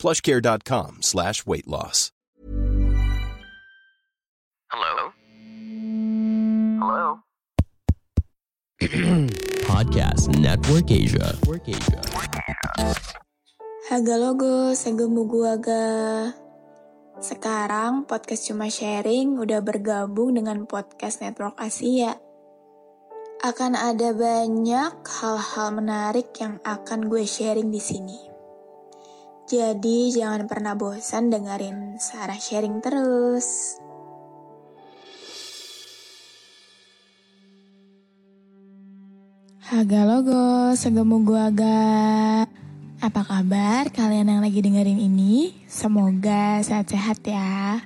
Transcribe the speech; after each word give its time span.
plushcare.com 0.00 1.04
slash 1.04 1.44
weight 1.44 1.68
loss. 1.68 2.10
Hello? 4.72 5.12
Hello? 6.80 7.20
Podcast 9.68 10.32
Network 10.40 10.88
Asia. 10.88 11.36
Network 11.36 11.68
Asia. 11.68 12.00
Haga 13.90 14.14
logo, 14.16 14.72
segemu 14.72 15.26
guaga. 15.26 16.30
Sekarang 17.18 18.08
podcast 18.08 18.48
cuma 18.48 18.72
sharing 18.72 19.36
udah 19.36 19.60
bergabung 19.60 20.38
dengan 20.38 20.64
podcast 20.64 21.20
Network 21.20 21.58
Asia. 21.58 22.16
Akan 23.42 23.74
ada 23.74 24.14
banyak 24.14 25.02
hal-hal 25.02 25.68
menarik 25.74 26.30
yang 26.38 26.62
akan 26.62 27.10
gue 27.10 27.26
sharing 27.26 27.68
di 27.68 27.82
sini. 27.82 28.29
Jadi 29.50 30.14
jangan 30.14 30.46
pernah 30.46 30.78
bosan 30.78 31.26
dengerin 31.26 31.98
Sarah 31.98 32.38
sharing 32.38 32.78
terus. 32.78 33.74
Haga 39.58 40.06
logo, 40.06 40.70
segemu 40.78 41.26
guaga. 41.26 42.46
Apa 43.02 43.26
kabar 43.26 43.90
kalian 43.90 44.30
yang 44.30 44.38
lagi 44.38 44.62
dengerin 44.62 45.02
ini? 45.02 45.66
Semoga 45.66 46.62
sehat-sehat 46.62 47.18
ya. 47.26 47.82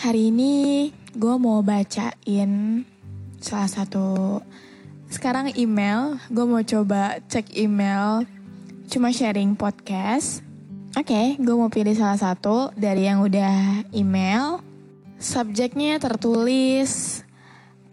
Hari 0.00 0.32
ini 0.32 0.88
gue 1.12 1.34
mau 1.36 1.60
bacain 1.60 2.88
salah 3.36 3.68
satu 3.68 4.40
sekarang 5.12 5.52
email. 5.60 6.16
Gue 6.32 6.48
mau 6.48 6.64
coba 6.64 7.20
cek 7.28 7.52
email 7.52 8.24
cuma 8.88 9.12
sharing 9.12 9.52
podcast. 9.52 10.49
Oke, 10.90 11.38
gue 11.38 11.54
mau 11.54 11.70
pilih 11.70 11.94
salah 11.94 12.18
satu 12.18 12.74
dari 12.74 13.06
yang 13.06 13.22
udah 13.22 13.86
email. 13.94 14.58
Subjeknya 15.22 16.02
tertulis 16.02 17.22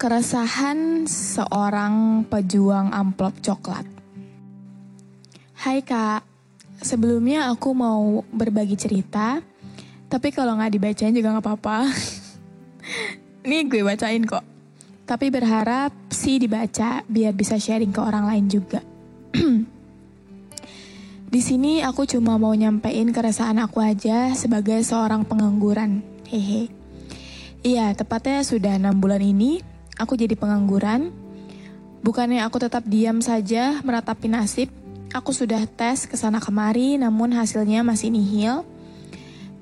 keresahan 0.02 1.06
seorang 1.06 2.26
pejuang 2.26 2.90
amplop 2.90 3.38
coklat. 3.38 3.86
Hai 5.62 5.86
kak, 5.86 6.26
sebelumnya 6.82 7.54
aku 7.54 7.70
mau 7.78 8.26
berbagi 8.34 8.74
cerita, 8.74 9.46
tapi 10.10 10.34
kalau 10.34 10.58
nggak 10.58 10.74
dibacain 10.74 11.14
juga 11.14 11.38
nggak 11.38 11.46
apa-apa. 11.46 11.86
Ini 13.46 13.70
gue 13.70 13.86
bacain 13.86 14.26
kok. 14.26 14.42
Tapi 15.06 15.30
berharap 15.30 15.94
sih 16.10 16.42
dibaca 16.42 17.06
biar 17.06 17.38
bisa 17.38 17.62
sharing 17.62 17.94
ke 17.94 18.02
orang 18.02 18.26
lain 18.26 18.50
juga. 18.50 18.82
Di 21.28 21.44
sini 21.44 21.84
aku 21.84 22.08
cuma 22.08 22.40
mau 22.40 22.56
nyampein 22.56 23.12
keresahan 23.12 23.60
aku 23.60 23.84
aja 23.84 24.32
sebagai 24.32 24.80
seorang 24.80 25.28
pengangguran. 25.28 26.00
Hehe. 26.24 26.72
Iya, 27.68 27.92
tepatnya 27.92 28.48
sudah 28.48 28.80
enam 28.80 28.96
bulan 28.96 29.20
ini 29.20 29.60
aku 30.00 30.16
jadi 30.16 30.40
pengangguran. 30.40 31.12
Bukannya 32.00 32.48
aku 32.48 32.64
tetap 32.64 32.88
diam 32.88 33.20
saja 33.20 33.84
meratapi 33.84 34.32
nasib, 34.32 34.72
aku 35.12 35.36
sudah 35.36 35.68
tes 35.68 36.08
ke 36.08 36.16
sana 36.16 36.40
kemari 36.40 36.96
namun 36.96 37.36
hasilnya 37.36 37.84
masih 37.84 38.08
nihil. 38.08 38.64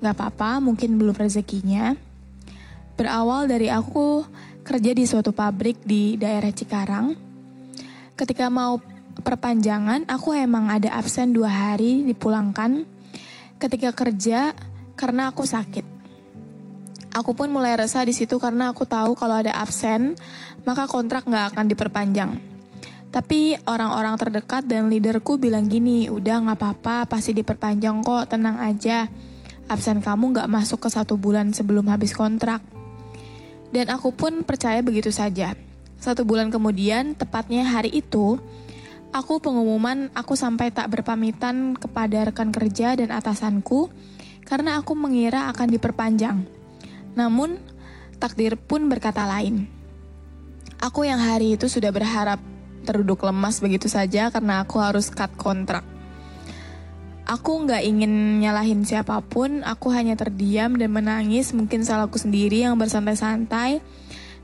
Gak 0.05 0.21
apa-apa, 0.21 0.61
mungkin 0.61 1.01
belum 1.01 1.17
rezekinya. 1.17 1.97
Berawal 2.93 3.49
dari 3.49 3.73
aku 3.73 4.21
kerja 4.61 4.93
di 4.93 5.09
suatu 5.09 5.33
pabrik 5.33 5.81
di 5.81 6.13
daerah 6.13 6.53
Cikarang. 6.53 7.17
Ketika 8.13 8.53
mau 8.53 8.77
perpanjangan, 9.21 10.09
aku 10.09 10.35
emang 10.35 10.67
ada 10.67 10.91
absen 10.95 11.31
dua 11.31 11.47
hari 11.47 12.03
dipulangkan. 12.03 12.83
Ketika 13.55 13.95
kerja, 13.95 14.51
karena 14.95 15.31
aku 15.31 15.43
sakit. 15.47 15.95
Aku 17.15 17.31
pun 17.31 17.47
mulai 17.47 17.79
resah 17.79 18.03
di 18.03 18.11
situ 18.11 18.35
karena 18.43 18.75
aku 18.75 18.83
tahu 18.83 19.15
kalau 19.15 19.39
ada 19.39 19.55
absen, 19.55 20.19
maka 20.67 20.83
kontrak 20.83 21.23
nggak 21.23 21.55
akan 21.55 21.65
diperpanjang. 21.71 22.31
Tapi 23.07 23.55
orang-orang 23.63 24.19
terdekat 24.19 24.67
dan 24.67 24.91
leaderku 24.91 25.39
bilang 25.39 25.71
gini, 25.71 26.11
udah 26.11 26.43
nggak 26.43 26.59
apa-apa, 26.59 27.07
pasti 27.07 27.31
diperpanjang 27.31 28.03
kok, 28.03 28.27
tenang 28.27 28.59
aja. 28.59 29.07
Absen 29.71 30.03
kamu 30.03 30.35
nggak 30.35 30.51
masuk 30.51 30.83
ke 30.83 30.89
satu 30.91 31.15
bulan 31.15 31.55
sebelum 31.55 31.87
habis 31.87 32.11
kontrak. 32.11 32.59
Dan 33.71 33.87
aku 33.87 34.11
pun 34.11 34.43
percaya 34.43 34.83
begitu 34.83 35.15
saja. 35.15 35.55
Satu 35.95 36.27
bulan 36.27 36.51
kemudian, 36.51 37.15
tepatnya 37.15 37.63
hari 37.63 37.95
itu, 37.95 38.35
aku 39.11 39.43
pengumuman 39.43 40.09
aku 40.15 40.33
sampai 40.33 40.71
tak 40.71 40.89
berpamitan 40.89 41.75
kepada 41.77 42.31
rekan 42.31 42.49
kerja 42.49 42.95
dan 42.97 43.11
atasanku 43.11 43.91
karena 44.45 44.79
aku 44.79 44.93
mengira 44.93 45.49
akan 45.51 45.67
diperpanjang. 45.73 46.45
Namun, 47.17 47.57
takdir 48.21 48.55
pun 48.55 48.87
berkata 48.87 49.25
lain. 49.25 49.67
Aku 50.79 51.03
yang 51.07 51.17
hari 51.17 51.57
itu 51.57 51.65
sudah 51.65 51.89
berharap 51.89 52.37
terduduk 52.85 53.25
lemas 53.25 53.57
begitu 53.57 53.89
saja 53.89 54.29
karena 54.29 54.61
aku 54.61 54.77
harus 54.77 55.09
cut 55.09 55.33
kontrak. 55.33 55.81
Aku 57.25 57.65
nggak 57.65 57.81
ingin 57.81 58.37
nyalahin 58.37 58.85
siapa 58.85 59.17
pun, 59.25 59.65
aku 59.65 59.89
hanya 59.89 60.13
terdiam 60.13 60.77
dan 60.77 60.93
menangis 60.93 61.57
mungkin 61.57 61.81
salahku 61.81 62.21
sendiri 62.21 62.61
yang 62.69 62.77
bersantai-santai 62.77 63.81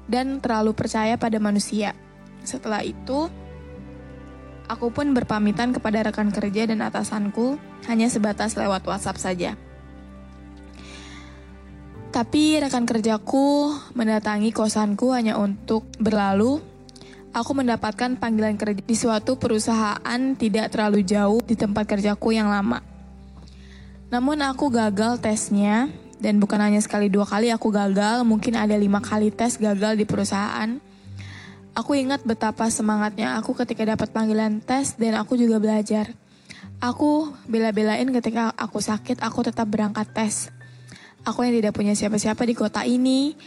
dan 0.10 0.42
terlalu 0.42 0.74
percaya 0.74 1.14
pada 1.14 1.38
manusia. 1.38 1.94
Setelah 2.42 2.82
itu, 2.82 3.30
aku 4.72 4.88
pun 4.96 5.12
berpamitan 5.12 5.76
kepada 5.76 6.08
rekan 6.08 6.32
kerja 6.32 6.72
dan 6.72 6.80
atasanku 6.80 7.60
hanya 7.92 8.08
sebatas 8.08 8.56
lewat 8.56 8.88
WhatsApp 8.88 9.20
saja. 9.20 9.52
Tapi 12.12 12.60
rekan 12.60 12.88
kerjaku 12.88 13.76
mendatangi 13.96 14.56
kosanku 14.56 15.12
hanya 15.12 15.36
untuk 15.36 15.88
berlalu. 16.00 16.64
Aku 17.32 17.56
mendapatkan 17.56 18.20
panggilan 18.20 18.60
kerja 18.60 18.84
di 18.84 18.96
suatu 18.96 19.40
perusahaan 19.40 20.20
tidak 20.36 20.76
terlalu 20.76 21.08
jauh 21.08 21.40
di 21.40 21.56
tempat 21.56 21.88
kerjaku 21.88 22.36
yang 22.36 22.52
lama. 22.52 22.84
Namun 24.12 24.44
aku 24.44 24.68
gagal 24.68 25.24
tesnya 25.24 25.88
dan 26.20 26.44
bukan 26.44 26.60
hanya 26.60 26.84
sekali 26.84 27.08
dua 27.08 27.24
kali 27.24 27.48
aku 27.48 27.72
gagal, 27.72 28.28
mungkin 28.28 28.60
ada 28.60 28.76
lima 28.76 29.00
kali 29.00 29.32
tes 29.32 29.56
gagal 29.56 29.96
di 29.96 30.04
perusahaan. 30.04 30.91
Aku 31.72 31.96
ingat 31.96 32.28
betapa 32.28 32.68
semangatnya 32.68 33.40
aku 33.40 33.56
ketika 33.56 33.88
dapat 33.88 34.12
panggilan 34.12 34.60
tes 34.60 35.00
dan 35.00 35.16
aku 35.16 35.40
juga 35.40 35.56
belajar. 35.56 36.12
Aku 36.84 37.32
bela-belain 37.48 38.10
ketika 38.12 38.52
aku 38.60 38.84
sakit, 38.84 39.24
aku 39.24 39.48
tetap 39.48 39.72
berangkat 39.72 40.12
tes. 40.12 40.52
Aku 41.24 41.46
yang 41.46 41.54
tidak 41.56 41.78
punya 41.78 41.94
siapa-siapa 41.94 42.44
di 42.44 42.58
kota 42.58 42.82
ini, 42.84 43.38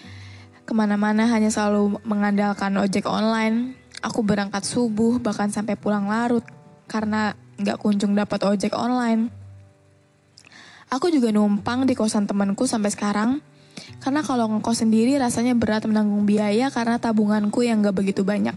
ke 0.65 0.73
mana-mana 0.73 1.29
hanya 1.29 1.53
selalu 1.53 2.01
mengandalkan 2.07 2.73
ojek 2.81 3.05
online. 3.05 3.77
Aku 4.01 4.25
berangkat 4.25 4.65
subuh 4.65 5.21
bahkan 5.21 5.53
sampai 5.53 5.77
pulang 5.77 6.09
larut 6.09 6.45
karena 6.89 7.37
nggak 7.61 7.77
kunjung 7.77 8.17
dapat 8.17 8.41
ojek 8.47 8.73
online. 8.73 9.29
Aku 10.89 11.11
juga 11.11 11.35
numpang 11.35 11.85
di 11.85 11.93
kosan 11.99 12.25
temanku 12.25 12.65
sampai 12.65 12.95
sekarang. 12.95 13.43
Karena 14.05 14.21
kalau 14.21 14.53
ngekos 14.53 14.85
sendiri 14.85 15.17
rasanya 15.17 15.56
berat 15.56 15.89
menanggung 15.89 16.29
biaya 16.29 16.69
karena 16.69 17.01
tabunganku 17.01 17.65
yang 17.65 17.81
gak 17.81 17.97
begitu 17.97 18.21
banyak. 18.21 18.53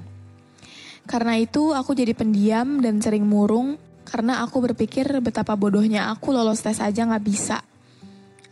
Karena 1.08 1.40
itu 1.40 1.72
aku 1.72 1.96
jadi 1.96 2.12
pendiam 2.12 2.84
dan 2.84 3.00
sering 3.00 3.24
murung 3.24 3.80
karena 4.04 4.44
aku 4.44 4.60
berpikir 4.60 5.08
betapa 5.24 5.56
bodohnya 5.56 6.12
aku 6.12 6.36
lolos 6.36 6.60
tes 6.60 6.84
aja 6.84 7.08
gak 7.08 7.24
bisa. 7.24 7.64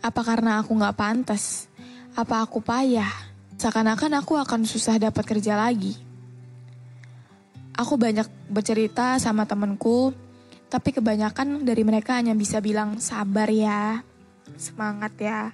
Apa 0.00 0.24
karena 0.24 0.64
aku 0.64 0.72
gak 0.72 0.96
pantas? 0.96 1.68
Apa 2.16 2.40
aku 2.40 2.64
payah? 2.64 3.12
Seakan-akan 3.60 4.16
aku 4.16 4.40
akan 4.40 4.64
susah 4.64 4.96
dapat 4.96 5.24
kerja 5.28 5.52
lagi. 5.52 6.00
Aku 7.76 8.00
banyak 8.00 8.24
bercerita 8.48 9.20
sama 9.20 9.44
temenku, 9.44 10.16
tapi 10.72 10.96
kebanyakan 10.96 11.60
dari 11.60 11.84
mereka 11.84 12.16
hanya 12.16 12.32
bisa 12.32 12.56
bilang 12.64 12.96
sabar 13.04 13.52
ya, 13.52 14.00
semangat 14.56 15.12
ya. 15.20 15.52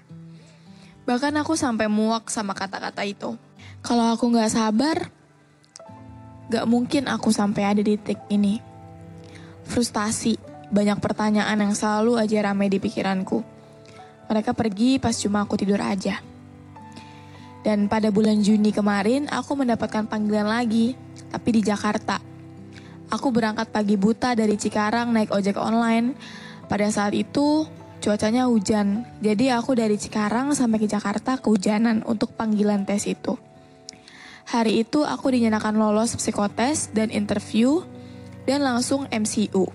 Bahkan 1.03 1.35
aku 1.43 1.59
sampai 1.59 1.91
muak 1.91 2.31
sama 2.31 2.55
kata-kata 2.55 3.03
itu. 3.03 3.35
Kalau 3.83 4.15
aku 4.15 4.31
gak 4.31 4.55
sabar, 4.55 5.11
gak 6.47 6.67
mungkin 6.71 7.11
aku 7.11 7.35
sampai 7.35 7.63
ada 7.67 7.83
di 7.83 7.99
titik 7.99 8.23
ini. 8.31 8.63
Frustasi, 9.67 10.39
banyak 10.71 11.03
pertanyaan 11.03 11.59
yang 11.59 11.75
selalu 11.75 12.23
aja 12.23 12.47
ramai 12.47 12.71
di 12.71 12.79
pikiranku. 12.79 13.43
Mereka 14.31 14.55
pergi 14.55 15.03
pas 15.03 15.13
cuma 15.19 15.43
aku 15.43 15.59
tidur 15.59 15.83
aja. 15.83 16.23
Dan 17.63 17.87
pada 17.87 18.11
bulan 18.11 18.43
Juni 18.43 18.75
kemarin 18.75 19.31
aku 19.31 19.55
mendapatkan 19.55 20.07
panggilan 20.07 20.51
lagi, 20.51 20.99
tapi 21.31 21.59
di 21.59 21.63
Jakarta. 21.63 22.19
Aku 23.13 23.29
berangkat 23.29 23.69
pagi 23.71 24.01
buta 24.01 24.33
dari 24.33 24.57
Cikarang 24.57 25.13
naik 25.13 25.31
ojek 25.31 25.61
online. 25.61 26.17
Pada 26.67 26.89
saat 26.89 27.13
itu 27.13 27.69
cuacanya 28.03 28.51
hujan, 28.51 29.07
jadi 29.23 29.55
aku 29.63 29.79
dari 29.79 29.95
Cikarang 29.95 30.51
sampai 30.59 30.83
ke 30.83 30.91
Jakarta 30.91 31.39
kehujanan 31.39 32.03
untuk 32.03 32.35
panggilan 32.35 32.83
tes 32.83 33.07
itu. 33.07 33.39
Hari 34.51 34.83
itu 34.83 35.07
aku 35.07 35.31
dinyatakan 35.31 35.79
lolos 35.79 36.19
psikotes 36.19 36.91
dan 36.91 37.15
interview 37.15 37.87
dan 38.43 38.67
langsung 38.67 39.07
MCU. 39.07 39.71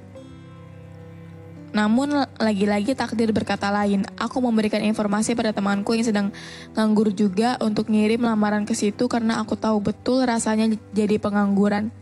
Namun 1.71 2.27
lagi-lagi 2.35 2.97
takdir 2.97 3.31
berkata 3.31 3.71
lain. 3.71 4.03
Aku 4.19 4.43
memberikan 4.43 4.83
informasi 4.83 5.31
pada 5.31 5.55
temanku 5.55 5.95
yang 5.95 6.03
sedang 6.03 6.27
nganggur 6.75 7.15
juga 7.15 7.55
untuk 7.63 7.87
ngirim 7.87 8.23
lamaran 8.27 8.67
ke 8.67 8.75
situ 8.75 9.07
karena 9.07 9.39
aku 9.39 9.55
tahu 9.55 9.79
betul 9.79 10.25
rasanya 10.27 10.67
jadi 10.91 11.15
pengangguran. 11.15 11.95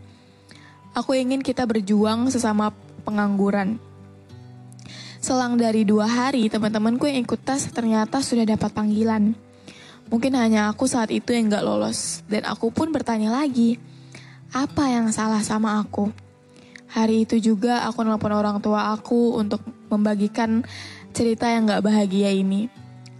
Aku 0.96 1.12
ingin 1.12 1.44
kita 1.44 1.68
berjuang 1.68 2.32
sesama 2.32 2.72
pengangguran. 3.04 3.78
Selang 5.26 5.58
dari 5.58 5.82
dua 5.82 6.06
hari, 6.06 6.46
teman-temanku 6.46 7.10
yang 7.10 7.26
ikut 7.26 7.42
tes 7.42 7.66
ternyata 7.74 8.22
sudah 8.22 8.46
dapat 8.46 8.70
panggilan. 8.70 9.34
Mungkin 10.06 10.38
hanya 10.38 10.70
aku 10.70 10.86
saat 10.86 11.10
itu 11.10 11.34
yang 11.34 11.50
gak 11.50 11.66
lolos. 11.66 12.22
Dan 12.30 12.46
aku 12.46 12.70
pun 12.70 12.94
bertanya 12.94 13.34
lagi, 13.34 13.74
apa 14.54 14.86
yang 14.86 15.10
salah 15.10 15.42
sama 15.42 15.82
aku? 15.82 16.14
Hari 16.94 17.26
itu 17.26 17.42
juga 17.42 17.82
aku 17.90 18.06
nelpon 18.06 18.38
orang 18.38 18.62
tua 18.62 18.94
aku 18.94 19.34
untuk 19.34 19.66
membagikan 19.90 20.62
cerita 21.10 21.50
yang 21.50 21.66
gak 21.66 21.82
bahagia 21.82 22.30
ini. 22.30 22.70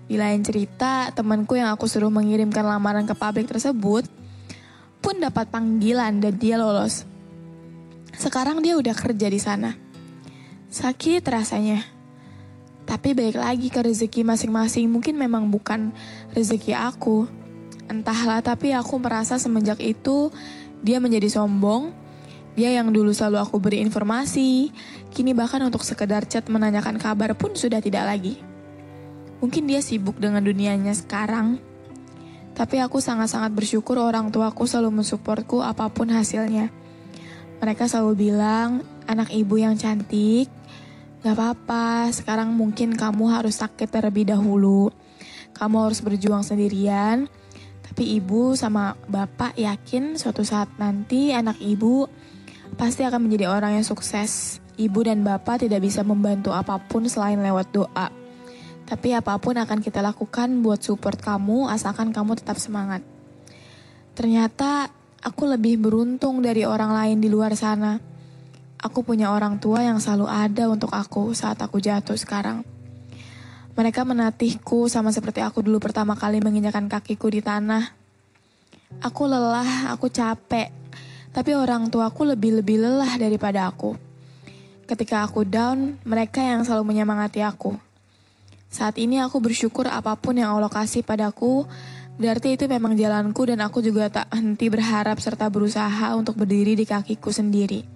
Di 0.06 0.14
lain 0.14 0.46
cerita, 0.46 1.10
temanku 1.10 1.58
yang 1.58 1.74
aku 1.74 1.90
suruh 1.90 2.14
mengirimkan 2.14 2.62
lamaran 2.62 3.02
ke 3.02 3.18
pabrik 3.18 3.50
tersebut 3.50 4.06
pun 5.02 5.18
dapat 5.18 5.50
panggilan 5.50 6.22
dan 6.22 6.38
dia 6.38 6.54
lolos. 6.54 7.02
Sekarang 8.14 8.62
dia 8.62 8.78
udah 8.78 8.94
kerja 8.94 9.26
di 9.26 9.42
sana. 9.42 9.74
Sakit 10.70 11.26
rasanya. 11.26 11.95
Tapi 12.86 13.18
baik 13.18 13.36
lagi 13.36 13.68
ke 13.68 13.82
rezeki 13.82 14.22
masing-masing 14.22 14.86
mungkin 14.86 15.18
memang 15.18 15.50
bukan 15.50 15.90
rezeki 16.32 16.72
aku. 16.72 17.26
Entahlah 17.90 18.40
tapi 18.42 18.70
aku 18.70 18.98
merasa 19.02 19.36
semenjak 19.36 19.82
itu 19.82 20.30
dia 20.80 21.02
menjadi 21.02 21.26
sombong 21.26 22.06
dia 22.56 22.72
yang 22.72 22.88
dulu 22.88 23.12
selalu 23.12 23.36
aku 23.36 23.60
beri 23.60 23.84
informasi, 23.84 24.72
kini 25.12 25.36
bahkan 25.36 25.60
untuk 25.60 25.84
sekedar 25.84 26.24
chat 26.24 26.48
menanyakan 26.48 26.96
kabar 26.96 27.36
pun 27.36 27.52
sudah 27.52 27.84
tidak 27.84 28.08
lagi. 28.08 28.40
Mungkin 29.44 29.68
dia 29.68 29.84
sibuk 29.84 30.16
dengan 30.16 30.40
dunianya 30.40 30.96
sekarang, 30.96 31.60
tapi 32.56 32.80
aku 32.80 32.96
sangat-sangat 32.96 33.52
bersyukur 33.52 34.00
orang 34.00 34.32
tuaku 34.32 34.64
selalu 34.64 35.04
mensupportku 35.04 35.60
apa 35.60 35.92
pun 35.92 36.08
hasilnya. 36.08 36.72
Mereka 37.60 37.92
selalu 37.92 38.32
bilang, 38.32 38.80
anak 39.04 39.28
ibu 39.36 39.60
yang 39.60 39.76
cantik, 39.76 40.48
gak 41.26 41.34
apa-apa, 41.34 42.14
sekarang 42.14 42.54
mungkin 42.54 42.94
kamu 42.94 43.26
harus 43.34 43.58
sakit 43.58 43.90
terlebih 43.90 44.30
dahulu. 44.30 44.94
Kamu 45.58 45.90
harus 45.90 45.98
berjuang 45.98 46.46
sendirian, 46.46 47.26
tapi 47.82 48.14
ibu 48.22 48.54
sama 48.54 48.94
bapak 49.10 49.58
yakin 49.58 50.14
suatu 50.14 50.46
saat 50.46 50.70
nanti 50.78 51.34
anak 51.34 51.58
ibu 51.58 52.06
pasti 52.78 53.02
akan 53.02 53.26
menjadi 53.26 53.50
orang 53.50 53.80
yang 53.80 53.86
sukses. 53.88 54.62
Ibu 54.76 55.08
dan 55.08 55.24
bapak 55.24 55.64
tidak 55.64 55.82
bisa 55.82 56.04
membantu 56.04 56.52
apa 56.52 56.76
pun 56.78 57.08
selain 57.08 57.40
lewat 57.40 57.72
doa. 57.72 58.12
Tapi 58.86 59.16
apa 59.16 59.34
pun 59.42 59.56
akan 59.58 59.82
kita 59.82 59.98
lakukan 60.04 60.62
buat 60.62 60.78
support 60.78 61.18
kamu 61.18 61.72
asalkan 61.72 62.14
kamu 62.14 62.38
tetap 62.38 62.60
semangat. 62.60 63.02
Ternyata 64.14 64.92
aku 65.24 65.48
lebih 65.48 65.80
beruntung 65.80 66.38
dari 66.44 66.62
orang 66.62 66.92
lain 66.92 67.18
di 67.18 67.26
luar 67.32 67.56
sana. 67.58 67.96
Aku 68.76 69.00
punya 69.00 69.32
orang 69.32 69.56
tua 69.56 69.80
yang 69.80 69.96
selalu 69.96 70.28
ada 70.28 70.68
untuk 70.68 70.92
aku 70.92 71.32
saat 71.32 71.56
aku 71.64 71.80
jatuh 71.80 72.16
sekarang. 72.16 72.60
Mereka 73.76 74.04
menatihku 74.04 74.88
sama 74.88 75.12
seperti 75.12 75.40
aku 75.40 75.64
dulu 75.64 75.80
pertama 75.80 76.16
kali 76.16 76.40
menginjakan 76.44 76.88
kakiku 76.88 77.32
di 77.32 77.40
tanah. 77.40 77.92
Aku 79.00 79.28
lelah, 79.28 79.92
aku 79.92 80.08
capek, 80.08 80.72
tapi 81.32 81.52
orang 81.52 81.88
tuaku 81.92 82.32
lebih-lebih 82.32 82.80
lelah 82.80 83.16
daripada 83.20 83.68
aku. 83.68 83.96
Ketika 84.88 85.24
aku 85.24 85.44
down, 85.44 86.00
mereka 86.04 86.40
yang 86.40 86.64
selalu 86.64 86.94
menyemangati 86.94 87.44
aku. 87.44 87.76
Saat 88.68 89.00
ini 89.00 89.20
aku 89.20 89.40
bersyukur 89.40 89.88
apa 89.88 90.16
pun 90.20 90.36
yang 90.36 90.52
Allah 90.52 90.68
kasih 90.68 91.00
padaku, 91.00 91.64
berarti 92.20 92.60
itu 92.60 92.64
memang 92.68 92.96
jalanku 92.96 93.44
dan 93.48 93.60
aku 93.64 93.80
juga 93.80 94.12
tak 94.12 94.28
henti 94.36 94.68
berharap 94.68 95.16
serta 95.20 95.48
berusaha 95.48 96.12
untuk 96.16 96.36
berdiri 96.40 96.76
di 96.76 96.84
kakiku 96.84 97.32
sendiri. 97.32 97.95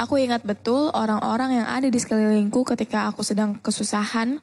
Aku 0.00 0.16
ingat 0.16 0.40
betul 0.42 0.88
orang-orang 0.96 1.62
yang 1.62 1.66
ada 1.68 1.86
di 1.86 1.98
sekelilingku 2.00 2.64
ketika 2.64 3.12
aku 3.12 3.20
sedang 3.20 3.60
kesusahan, 3.60 4.40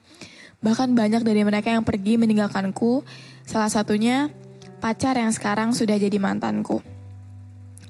bahkan 0.62 0.94
banyak 0.94 1.26
dari 1.26 1.42
mereka 1.42 1.74
yang 1.74 1.82
pergi 1.82 2.22
meninggalkanku, 2.22 3.02
salah 3.50 3.72
satunya 3.72 4.30
pacar 4.80 5.18
yang 5.18 5.34
sekarang 5.34 5.74
sudah 5.74 5.98
jadi 5.98 6.16
mantanku. 6.22 6.80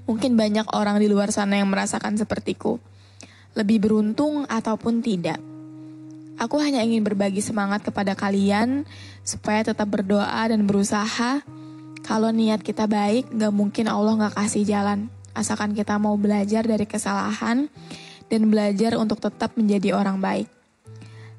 Mungkin 0.09 0.33
banyak 0.33 0.73
orang 0.73 0.97
di 0.97 1.05
luar 1.05 1.29
sana 1.29 1.61
yang 1.61 1.69
merasakan 1.69 2.17
sepertiku. 2.17 2.81
Lebih 3.53 3.77
beruntung 3.77 4.47
ataupun 4.49 5.05
tidak. 5.05 5.37
Aku 6.39 6.57
hanya 6.63 6.81
ingin 6.81 7.03
berbagi 7.03 7.43
semangat 7.43 7.83
kepada 7.83 8.15
kalian 8.15 8.87
supaya 9.27 9.61
tetap 9.61 9.85
berdoa 9.91 10.41
dan 10.47 10.63
berusaha. 10.65 11.43
Kalau 12.01 12.29
niat 12.31 12.63
kita 12.63 12.87
baik, 12.87 13.29
gak 13.35 13.53
mungkin 13.53 13.85
Allah 13.91 14.17
gak 14.25 14.39
kasih 14.39 14.65
jalan. 14.65 15.11
Asalkan 15.33 15.77
kita 15.77 15.95
mau 16.01 16.17
belajar 16.17 16.65
dari 16.65 16.85
kesalahan 16.89 17.69
dan 18.29 18.41
belajar 18.49 18.97
untuk 18.97 19.21
tetap 19.21 19.57
menjadi 19.57 19.97
orang 19.97 20.21
baik. 20.21 20.47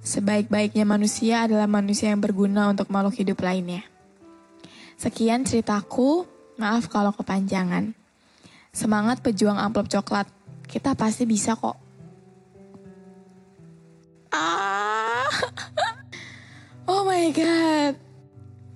Sebaik-baiknya 0.01 0.89
manusia 0.89 1.45
adalah 1.45 1.69
manusia 1.69 2.09
yang 2.09 2.25
berguna 2.25 2.73
untuk 2.73 2.89
makhluk 2.89 3.21
hidup 3.21 3.45
lainnya. 3.45 3.85
Sekian 4.97 5.45
ceritaku, 5.45 6.25
maaf 6.57 6.89
kalau 6.89 7.13
kepanjangan. 7.13 7.93
Semangat 8.73 9.21
pejuang 9.21 9.61
amplop 9.61 9.89
coklat. 9.89 10.29
Kita 10.65 10.95
pasti 10.95 11.29
bisa 11.29 11.57
kok. 11.57 11.77
Ah. 14.33 15.29
Oh 16.91 17.07
my 17.07 17.31
god. 17.31 17.95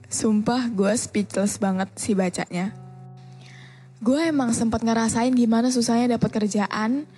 Sumpah 0.07 0.71
gue 0.71 0.95
speechless 0.95 1.59
banget 1.59 1.91
sih 1.99 2.15
bacanya. 2.15 2.71
Gue 4.05 4.29
emang 4.29 4.53
sempat 4.53 4.85
ngerasain 4.85 5.33
gimana 5.33 5.73
susahnya 5.73 6.21
dapat 6.21 6.29
kerjaan, 6.29 7.09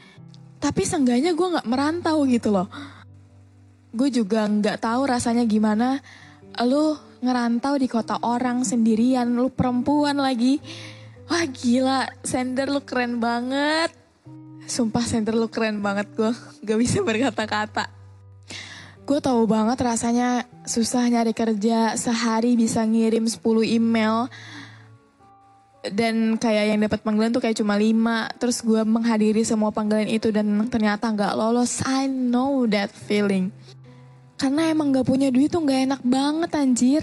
tapi 0.62 0.86
seenggaknya 0.86 1.34
gue 1.34 1.48
nggak 1.58 1.66
merantau 1.66 2.22
gitu 2.30 2.54
loh. 2.54 2.70
Gue 3.90 4.14
juga 4.14 4.46
nggak 4.46 4.78
tahu 4.78 5.02
rasanya 5.10 5.42
gimana 5.50 5.98
lu 6.62 6.94
ngerantau 7.26 7.74
di 7.74 7.90
kota 7.90 8.22
orang 8.22 8.62
sendirian, 8.62 9.34
lu 9.34 9.50
perempuan 9.50 10.16
lagi 10.16 10.62
Wah 11.26 11.42
gila, 11.42 12.06
sender 12.22 12.70
lu 12.70 12.86
keren 12.86 13.18
banget. 13.18 13.90
Sumpah 14.66 15.02
sender 15.02 15.34
lu 15.34 15.50
keren 15.50 15.82
banget 15.82 16.06
gue, 16.14 16.30
gak 16.62 16.78
bisa 16.78 17.02
berkata-kata. 17.02 17.90
Gue 19.06 19.18
tahu 19.18 19.46
banget 19.46 19.78
rasanya 19.82 20.46
susah 20.66 21.06
nyari 21.06 21.34
kerja, 21.34 21.98
sehari 21.98 22.54
bisa 22.54 22.82
ngirim 22.86 23.26
10 23.26 23.42
email. 23.66 24.30
Dan 25.92 26.40
kayak 26.40 26.64
yang 26.74 26.80
dapat 26.82 27.00
panggilan 27.04 27.30
tuh 27.30 27.42
kayak 27.42 27.58
cuma 27.58 27.78
5. 27.78 28.40
Terus 28.40 28.58
gue 28.64 28.82
menghadiri 28.82 29.42
semua 29.46 29.70
panggilan 29.70 30.08
itu 30.08 30.32
dan 30.34 30.46
ternyata 30.70 31.10
gak 31.12 31.34
lolos. 31.38 31.84
I 31.86 32.10
know 32.10 32.64
that 32.70 32.90
feeling. 32.90 33.52
Karena 34.36 34.68
emang 34.68 34.92
gak 34.92 35.06
punya 35.08 35.30
duit 35.30 35.52
tuh 35.52 35.64
gak 35.64 35.86
enak 35.90 36.02
banget 36.02 36.50
anjir. 36.56 37.02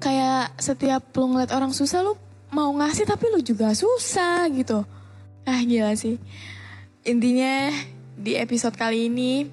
Kayak 0.00 0.56
setiap 0.56 1.12
lu 1.16 1.36
ngeliat 1.36 1.52
orang 1.52 1.76
susah 1.76 2.00
lu 2.00 2.16
mau 2.50 2.72
ngasih 2.74 3.06
tapi 3.06 3.30
lu 3.30 3.38
juga 3.44 3.70
susah 3.76 4.48
gitu. 4.50 4.82
Ah 5.44 5.60
gila 5.62 5.92
sih. 5.94 6.16
Intinya 7.04 7.72
di 8.16 8.36
episode 8.36 8.76
kali 8.76 9.08
ini 9.08 9.48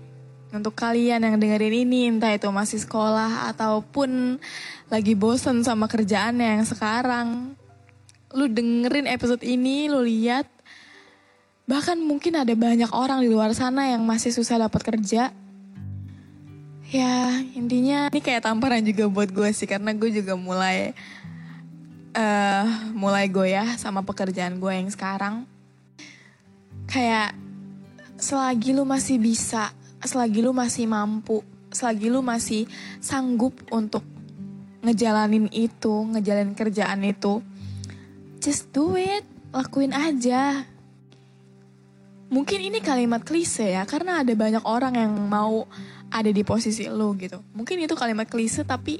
untuk 0.51 0.75
kalian 0.79 1.23
yang 1.23 1.35
dengerin 1.35 1.87
ini 1.87 2.07
entah 2.07 2.31
itu 2.31 2.47
masih 2.47 2.79
sekolah 2.79 3.51
ataupun 3.51 4.39
lagi 4.87 5.13
bosen 5.13 5.63
sama 5.63 5.91
kerjaan 5.91 6.39
yang 6.39 6.63
sekarang. 6.63 7.55
Lu 8.35 8.51
dengerin 8.51 9.07
episode 9.07 9.43
ini, 9.45 9.87
lu 9.87 10.03
lihat 10.03 10.47
bahkan 11.67 11.99
mungkin 11.99 12.39
ada 12.39 12.55
banyak 12.55 12.87
orang 12.95 13.19
di 13.19 13.27
luar 13.27 13.51
sana 13.51 13.91
yang 13.91 14.07
masih 14.07 14.31
susah 14.31 14.59
dapat 14.67 14.87
kerja. 14.87 15.35
Ya 16.87 17.15
intinya 17.51 18.07
ini 18.07 18.23
kayak 18.23 18.47
tamparan 18.47 18.79
juga 18.79 19.11
buat 19.11 19.27
gue 19.27 19.51
sih 19.51 19.67
karena 19.67 19.91
gue 19.91 20.07
juga 20.07 20.39
mulai 20.39 20.95
uh, 22.15 22.65
mulai 22.95 23.27
goyah 23.27 23.75
sama 23.75 23.99
pekerjaan 24.07 24.63
gue 24.63 24.71
yang 24.71 24.87
sekarang. 24.87 25.43
Kayak 26.87 27.35
selagi 28.15 28.71
lu 28.71 28.87
masih 28.87 29.19
bisa, 29.19 29.75
selagi 29.99 30.39
lu 30.39 30.55
masih 30.55 30.87
mampu, 30.87 31.43
selagi 31.75 32.07
lu 32.07 32.23
masih 32.23 32.63
sanggup 33.03 33.53
untuk 33.67 34.07
ngejalanin 34.81 35.51
itu, 35.51 36.07
ngejalanin 36.15 36.55
kerjaan 36.55 37.03
itu, 37.03 37.43
just 38.39 38.69
do 38.73 38.95
it, 38.97 39.25
lakuin 39.51 39.93
aja. 39.93 40.65
Mungkin 42.27 42.59
ini 42.59 42.83
kalimat 42.83 43.23
klise 43.23 43.71
ya, 43.71 43.87
karena 43.87 44.19
ada 44.19 44.33
banyak 44.35 44.63
orang 44.67 44.99
yang 44.99 45.13
mau 45.15 45.63
ada 46.11 46.27
di 46.31 46.43
posisi 46.43 46.87
lu 46.87 47.15
gitu. 47.15 47.39
Mungkin 47.55 47.83
itu 47.83 47.95
kalimat 47.95 48.27
klise 48.27 48.63
tapi 48.63 48.99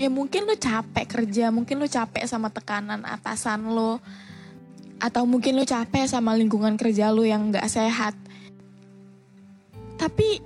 ya 0.00 0.08
mungkin 0.08 0.48
lu 0.48 0.56
capek 0.56 1.06
kerja, 1.08 1.48
mungkin 1.52 1.80
lu 1.80 1.88
capek 1.88 2.24
sama 2.24 2.48
tekanan 2.52 3.04
atasan 3.04 3.72
lo, 3.72 4.00
atau 5.00 5.24
mungkin 5.24 5.56
lu 5.56 5.64
capek 5.64 6.04
sama 6.08 6.36
lingkungan 6.36 6.76
kerja 6.76 7.08
lu 7.12 7.24
yang 7.24 7.48
gak 7.48 7.68
sehat. 7.68 8.12
Tapi 9.96 10.40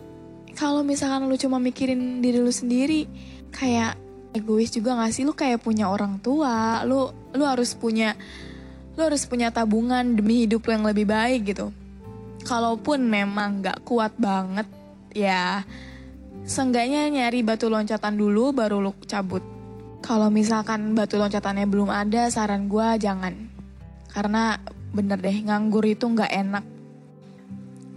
kalau 0.54 0.87
misalkan 0.87 1.26
lu 1.26 1.35
cuma 1.35 1.59
mikirin 1.59 2.23
diri 2.23 2.38
lu 2.38 2.50
sendiri, 2.50 3.07
kayak 3.50 3.99
egois 4.35 4.75
juga 4.75 4.99
gak 4.99 5.14
sih? 5.14 5.23
Lu 5.23 5.33
kayak 5.33 5.62
punya 5.62 5.88
orang 5.88 6.19
tua 6.19 6.83
lu 6.83 7.09
lu 7.33 7.45
harus 7.47 7.73
punya 7.73 8.19
lu 8.99 9.00
harus 9.07 9.25
punya 9.25 9.55
tabungan 9.55 10.03
demi 10.19 10.45
hidup 10.45 10.67
lu 10.67 10.71
yang 10.75 10.85
lebih 10.85 11.07
baik 11.09 11.55
gitu. 11.55 11.71
Kalaupun 12.45 13.07
memang 13.07 13.62
gak 13.62 13.87
kuat 13.87 14.12
banget 14.19 14.67
ya 15.14 15.62
seenggaknya 16.45 17.09
nyari 17.09 17.41
batu 17.41 17.71
loncatan 17.71 18.19
dulu 18.19 18.53
baru 18.53 18.83
lu 18.83 18.93
cabut. 19.07 19.41
Kalau 20.05 20.29
misalkan 20.29 20.93
batu 20.93 21.17
loncatannya 21.17 21.64
belum 21.64 21.88
ada 21.88 22.29
saran 22.29 22.69
gue 22.69 23.00
jangan. 23.00 23.33
Karena 24.12 24.61
bener 24.93 25.17
deh 25.17 25.49
nganggur 25.49 25.88
itu 25.88 26.05
gak 26.12 26.29
enak. 26.29 26.64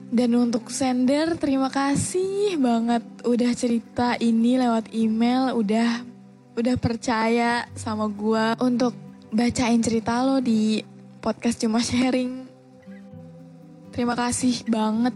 Dan 0.08 0.40
untuk 0.40 0.72
sender 0.72 1.36
terima 1.36 1.68
kasih 1.68 2.56
banget 2.56 3.04
udah 3.28 3.52
cerita 3.52 4.16
ini 4.16 4.56
lewat 4.56 4.96
email 4.96 5.52
udah 5.52 6.17
udah 6.58 6.74
percaya 6.82 7.70
sama 7.78 8.10
gue 8.10 8.46
untuk 8.66 8.98
bacain 9.30 9.78
cerita 9.78 10.26
lo 10.26 10.42
di 10.42 10.82
podcast 11.22 11.62
cuma 11.62 11.78
sharing. 11.86 12.50
Terima 13.94 14.18
kasih 14.18 14.66
banget 14.66 15.14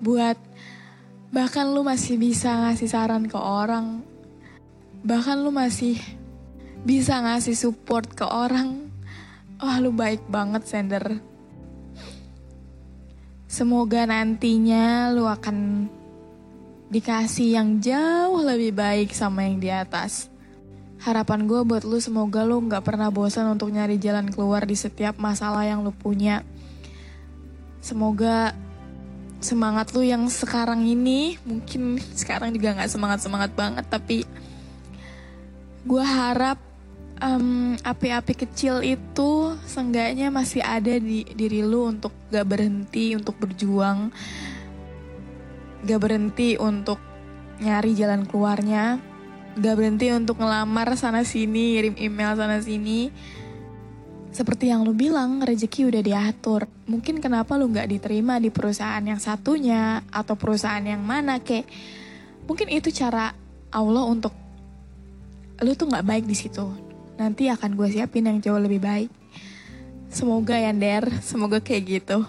buat 0.00 0.40
bahkan 1.28 1.68
lu 1.68 1.84
masih 1.84 2.16
bisa 2.16 2.56
ngasih 2.56 2.88
saran 2.88 3.28
ke 3.28 3.36
orang. 3.36 4.00
Bahkan 5.04 5.44
lu 5.44 5.52
masih 5.52 6.00
bisa 6.88 7.20
ngasih 7.20 7.52
support 7.52 8.08
ke 8.08 8.24
orang. 8.24 8.88
Wah 9.60 9.76
lu 9.76 9.92
baik 9.92 10.24
banget 10.32 10.64
sender. 10.64 11.20
Semoga 13.44 14.08
nantinya 14.08 15.12
lu 15.12 15.28
akan 15.28 15.84
dikasih 16.88 17.60
yang 17.60 17.76
jauh 17.76 18.40
lebih 18.40 18.72
baik 18.72 19.12
sama 19.12 19.44
yang 19.44 19.60
di 19.60 19.68
atas. 19.68 20.29
Harapan 21.00 21.48
gue 21.48 21.64
buat 21.64 21.80
lu 21.88 21.96
semoga 21.96 22.44
lu 22.44 22.60
gak 22.68 22.84
pernah 22.84 23.08
bosan 23.08 23.48
untuk 23.48 23.72
nyari 23.72 23.96
jalan 23.96 24.28
keluar 24.28 24.68
di 24.68 24.76
setiap 24.76 25.16
masalah 25.16 25.64
yang 25.64 25.80
lu 25.80 25.96
punya. 25.96 26.44
Semoga 27.80 28.52
semangat 29.40 29.96
lu 29.96 30.04
yang 30.04 30.28
sekarang 30.28 30.84
ini, 30.84 31.40
mungkin 31.48 31.96
sekarang 32.12 32.52
juga 32.52 32.76
gak 32.76 32.92
semangat-semangat 32.92 33.50
banget, 33.56 33.84
tapi 33.88 34.28
gue 35.88 36.04
harap 36.04 36.60
um, 37.24 37.72
api-api 37.80 38.36
kecil 38.36 38.84
itu 38.84 39.56
seenggaknya 39.64 40.28
masih 40.28 40.60
ada 40.60 41.00
di 41.00 41.24
diri 41.32 41.64
lu 41.64 41.88
untuk 41.88 42.12
gak 42.28 42.44
berhenti 42.44 43.16
untuk 43.16 43.40
berjuang, 43.40 44.12
gak 45.88 46.00
berhenti 46.00 46.60
untuk 46.60 47.00
nyari 47.64 47.96
jalan 47.96 48.28
keluarnya 48.28 49.00
gak 49.58 49.74
berhenti 49.74 50.12
untuk 50.14 50.38
ngelamar 50.38 50.94
sana 50.94 51.26
sini, 51.26 51.78
ngirim 51.78 51.94
email 51.98 52.36
sana 52.38 52.62
sini. 52.62 53.10
Seperti 54.30 54.70
yang 54.70 54.86
lu 54.86 54.94
bilang, 54.94 55.42
rezeki 55.42 55.90
udah 55.90 56.02
diatur. 56.06 56.70
Mungkin 56.86 57.18
kenapa 57.18 57.58
lu 57.58 57.66
gak 57.74 57.90
diterima 57.90 58.38
di 58.38 58.54
perusahaan 58.54 59.02
yang 59.02 59.18
satunya 59.18 60.06
atau 60.14 60.38
perusahaan 60.38 60.82
yang 60.82 61.02
mana 61.02 61.42
kek. 61.42 61.66
Mungkin 62.46 62.70
itu 62.70 62.94
cara 62.94 63.34
Allah 63.74 64.04
untuk 64.06 64.30
lu 65.58 65.74
tuh 65.74 65.90
gak 65.90 66.06
baik 66.06 66.24
di 66.30 66.38
situ. 66.38 66.62
Nanti 67.18 67.50
akan 67.50 67.74
gue 67.74 67.88
siapin 67.90 68.30
yang 68.30 68.38
jauh 68.38 68.62
lebih 68.62 68.78
baik. 68.78 69.10
Semoga 70.10 70.58
ya 70.58 70.74
Der, 70.74 71.06
semoga 71.22 71.58
kayak 71.58 71.82
gitu. 71.86 72.22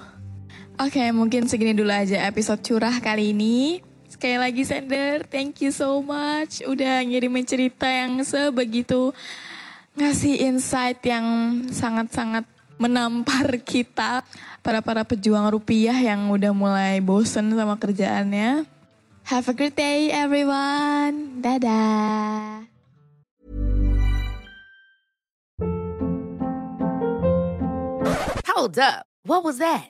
Oke, 0.81 1.05
mungkin 1.13 1.45
segini 1.45 1.77
dulu 1.77 1.93
aja 1.93 2.25
episode 2.25 2.65
curah 2.65 2.97
kali 2.97 3.33
ini. 3.33 3.90
Sekali 4.21 4.37
lagi 4.37 4.61
Sender, 4.61 5.25
thank 5.25 5.65
you 5.65 5.73
so 5.73 5.97
much 5.97 6.61
udah 6.61 7.01
ngirimin 7.01 7.41
cerita 7.41 7.89
yang 7.89 8.21
sebegitu 8.21 9.09
ngasih 9.97 10.45
insight 10.45 11.01
yang 11.01 11.25
sangat-sangat 11.73 12.45
menampar 12.77 13.57
kita 13.65 14.21
para 14.61 14.85
para 14.85 15.01
pejuang 15.01 15.49
rupiah 15.49 15.97
yang 15.97 16.29
udah 16.29 16.53
mulai 16.53 17.01
bosen 17.01 17.49
sama 17.49 17.73
kerjaannya. 17.81 18.69
Have 19.25 19.49
a 19.49 19.57
great 19.57 19.73
day 19.73 20.13
everyone. 20.13 21.41
Dadah. 21.41 22.69
Hold 28.53 28.77
up. 28.77 29.01
What 29.25 29.41
was 29.41 29.57
that? 29.57 29.89